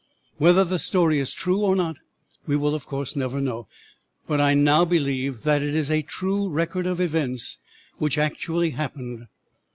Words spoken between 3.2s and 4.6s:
know, but I